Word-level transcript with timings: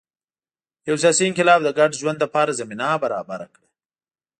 یو 0.89 0.95
سیاسي 1.03 1.23
انقلاب 1.27 1.59
د 1.63 1.69
ګډ 1.79 1.91
ژوند 2.01 2.17
لپاره 2.25 2.57
زمینه 2.59 2.87
برابره 3.03 3.47
کړه 3.53 3.67